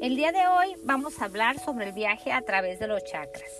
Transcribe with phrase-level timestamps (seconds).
[0.00, 3.50] El día de hoy vamos a hablar sobre el viaje a través de los chakras.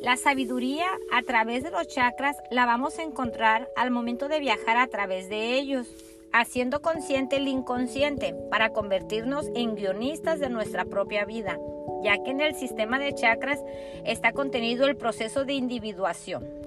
[0.00, 4.76] La sabiduría a través de los chakras la vamos a encontrar al momento de viajar
[4.76, 5.88] a través de ellos,
[6.32, 11.58] haciendo consciente el inconsciente para convertirnos en guionistas de nuestra propia vida,
[12.04, 13.58] ya que en el sistema de chakras
[14.04, 16.59] está contenido el proceso de individuación.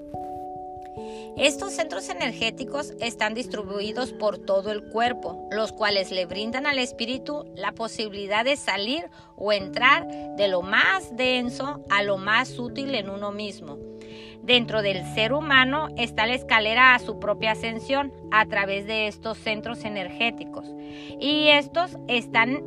[1.38, 7.46] Estos centros energéticos están distribuidos por todo el cuerpo, los cuales le brindan al espíritu
[7.56, 13.10] la posibilidad de salir o entrar de lo más denso a lo más útil en
[13.10, 13.78] uno mismo.
[14.44, 19.38] Dentro del ser humano está la escalera a su propia ascensión a través de estos
[19.38, 20.66] centros energéticos
[21.20, 22.62] y estos están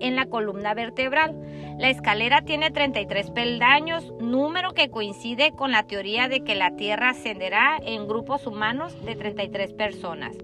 [0.00, 1.34] en la columna vertebral.
[1.78, 7.10] La escalera tiene 33 peldaños, número que coincide con la teoría de que la Tierra
[7.10, 10.36] ascenderá en grupos humanos de 33 personas.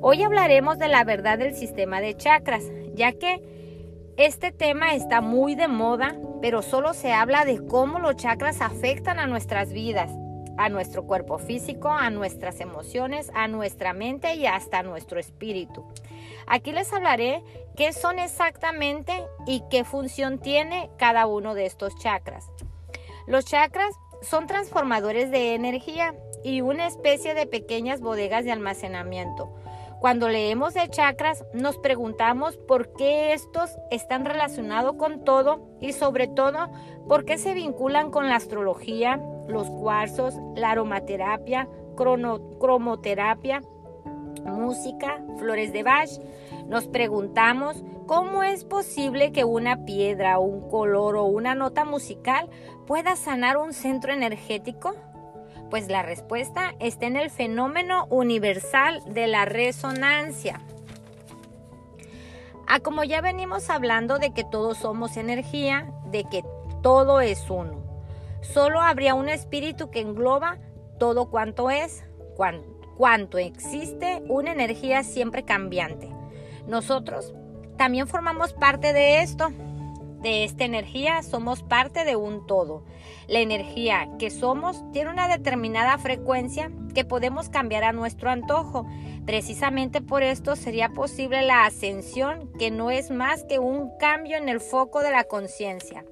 [0.00, 3.40] Hoy hablaremos de la verdad del sistema de chakras, ya que
[4.16, 9.18] este tema está muy de moda, pero solo se habla de cómo los chakras afectan
[9.18, 10.12] a nuestras vidas,
[10.56, 15.84] a nuestro cuerpo físico, a nuestras emociones, a nuestra mente y hasta a nuestro espíritu.
[16.46, 17.42] Aquí les hablaré
[17.76, 22.50] qué son exactamente y qué función tiene cada uno de estos chakras.
[23.26, 29.54] Los chakras son transformadores de energía y una especie de pequeñas bodegas de almacenamiento.
[30.04, 36.28] Cuando leemos de chakras nos preguntamos por qué estos están relacionados con todo y sobre
[36.28, 36.68] todo
[37.08, 43.62] por qué se vinculan con la astrología, los cuarzos, la aromaterapia, cromoterapia,
[44.44, 46.10] música, flores de Bach.
[46.66, 52.50] Nos preguntamos cómo es posible que una piedra, un color o una nota musical
[52.86, 54.96] pueda sanar un centro energético.
[55.74, 60.60] Pues la respuesta está en el fenómeno universal de la resonancia.
[62.68, 66.44] Ah, como ya venimos hablando de que todos somos energía, de que
[66.80, 67.82] todo es uno.
[68.40, 70.58] Solo habría un espíritu que engloba
[71.00, 72.04] todo cuanto es,
[72.96, 76.08] cuanto existe una energía siempre cambiante.
[76.68, 77.34] Nosotros
[77.76, 79.48] también formamos parte de esto,
[80.24, 82.82] de esta energía, somos parte de un todo.
[83.28, 88.86] La energía que somos tiene una determinada frecuencia que podemos cambiar a nuestro antojo.
[89.26, 94.48] Precisamente por esto sería posible la ascensión, que no es más que un cambio en
[94.48, 96.04] el foco de la conciencia.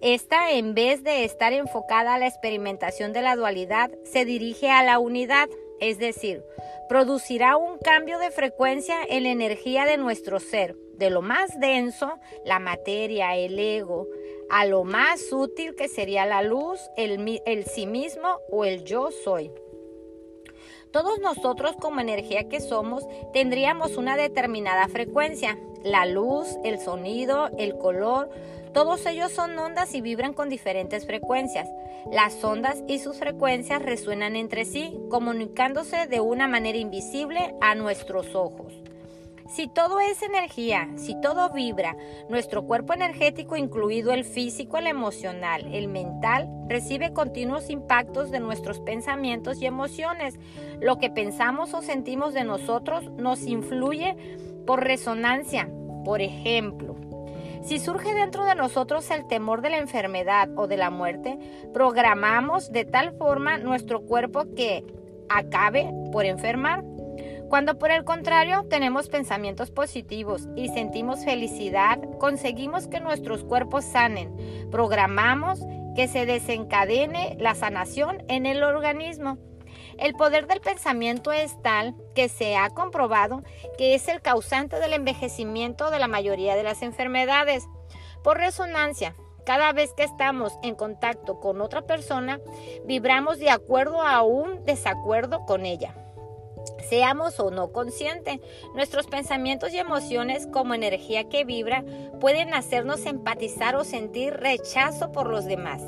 [0.00, 4.84] Esta, en vez de estar enfocada a la experimentación de la dualidad, se dirige a
[4.84, 5.48] la unidad
[5.80, 6.42] es decir,
[6.88, 12.18] producirá un cambio de frecuencia en la energía de nuestro ser, de lo más denso,
[12.44, 14.06] la materia, el ego,
[14.50, 19.10] a lo más útil que sería la luz, el, el sí mismo o el yo
[19.10, 19.52] soy.
[20.92, 25.58] Todos nosotros como energía que somos tendríamos una determinada frecuencia.
[25.84, 28.30] La luz, el sonido, el color,
[28.72, 31.68] todos ellos son ondas y vibran con diferentes frecuencias.
[32.12, 38.34] Las ondas y sus frecuencias resuenan entre sí, comunicándose de una manera invisible a nuestros
[38.34, 38.77] ojos.
[39.48, 41.96] Si todo es energía, si todo vibra,
[42.28, 48.78] nuestro cuerpo energético, incluido el físico, el emocional, el mental, recibe continuos impactos de nuestros
[48.80, 50.38] pensamientos y emociones.
[50.80, 54.16] Lo que pensamos o sentimos de nosotros nos influye
[54.66, 55.70] por resonancia.
[56.04, 56.96] Por ejemplo,
[57.62, 61.38] si surge dentro de nosotros el temor de la enfermedad o de la muerte,
[61.72, 64.84] programamos de tal forma nuestro cuerpo que
[65.30, 66.84] acabe por enfermar.
[67.48, 74.36] Cuando por el contrario tenemos pensamientos positivos y sentimos felicidad, conseguimos que nuestros cuerpos sanen.
[74.70, 75.60] Programamos
[75.96, 79.38] que se desencadene la sanación en el organismo.
[79.96, 83.42] El poder del pensamiento es tal que se ha comprobado
[83.78, 87.66] que es el causante del envejecimiento de la mayoría de las enfermedades.
[88.22, 89.14] Por resonancia,
[89.46, 92.40] cada vez que estamos en contacto con otra persona,
[92.84, 95.94] vibramos de acuerdo a un desacuerdo con ella.
[96.88, 98.40] Seamos o no conscientes,
[98.74, 101.84] nuestros pensamientos y emociones como energía que vibra
[102.20, 105.82] pueden hacernos empatizar o sentir rechazo por los demás.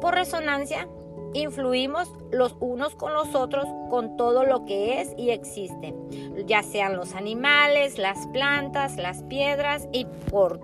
[0.00, 0.88] Por resonancia,
[1.34, 5.94] influimos los unos con los otros con todo lo que es y existe,
[6.46, 10.60] ya sean los animales, las plantas, las piedras y por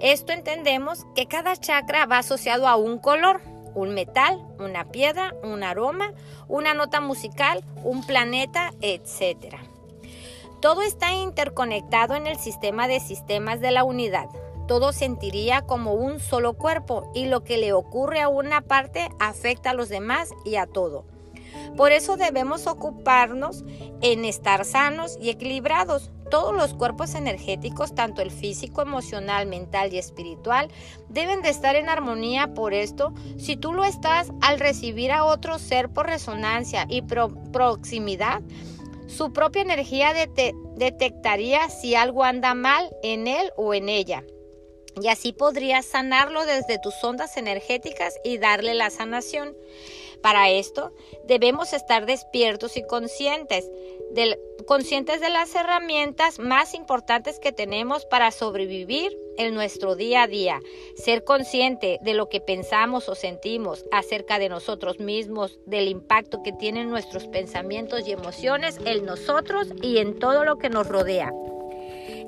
[0.00, 3.42] esto entendemos que cada chakra va asociado a un color
[3.74, 6.12] un metal, una piedra, un aroma,
[6.48, 9.56] una nota musical, un planeta, etc.
[10.60, 14.28] Todo está interconectado en el sistema de sistemas de la unidad.
[14.68, 19.70] Todo sentiría como un solo cuerpo y lo que le ocurre a una parte afecta
[19.70, 21.09] a los demás y a todo.
[21.76, 23.64] Por eso debemos ocuparnos
[24.02, 26.10] en estar sanos y equilibrados.
[26.30, 30.68] Todos los cuerpos energéticos, tanto el físico, emocional, mental y espiritual,
[31.08, 32.54] deben de estar en armonía.
[32.54, 38.42] Por esto, si tú lo estás al recibir a otro ser por resonancia y proximidad,
[39.08, 40.12] su propia energía
[40.76, 44.22] detectaría si algo anda mal en él o en ella.
[45.00, 49.56] Y así podrías sanarlo desde tus ondas energéticas y darle la sanación.
[50.22, 50.92] Para esto
[51.24, 53.70] debemos estar despiertos y conscientes
[54.10, 60.26] de, conscientes de las herramientas más importantes que tenemos para sobrevivir en nuestro día a
[60.26, 60.60] día.
[60.96, 66.52] Ser consciente de lo que pensamos o sentimos acerca de nosotros mismos, del impacto que
[66.52, 71.32] tienen nuestros pensamientos y emociones en nosotros y en todo lo que nos rodea.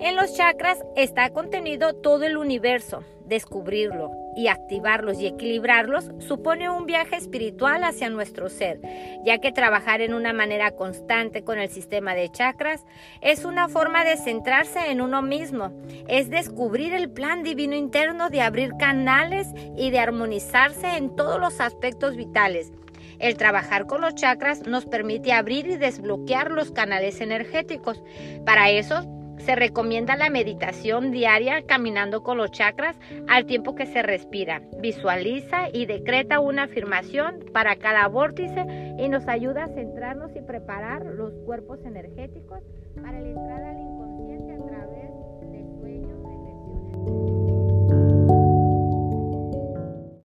[0.00, 3.05] En los chakras está contenido todo el universo.
[3.27, 8.81] Descubrirlo y activarlos y equilibrarlos supone un viaje espiritual hacia nuestro ser,
[9.25, 12.84] ya que trabajar en una manera constante con el sistema de chakras
[13.20, 15.73] es una forma de centrarse en uno mismo,
[16.08, 21.61] es descubrir el plan divino interno de abrir canales y de armonizarse en todos los
[21.61, 22.73] aspectos vitales.
[23.19, 28.02] El trabajar con los chakras nos permite abrir y desbloquear los canales energéticos.
[28.44, 29.06] Para eso
[29.44, 32.97] se recomienda la meditación diaria caminando con los chakras
[33.29, 34.62] al tiempo que se respira.
[34.79, 38.65] Visualiza y decreta una afirmación para cada vórtice
[38.99, 42.61] y nos ayuda a centrarnos y preparar los cuerpos energéticos
[43.03, 43.92] para la entrada al